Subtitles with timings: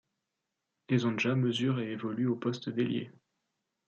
[0.87, 3.11] Hezonja mesure et évolue au poste d'ailier.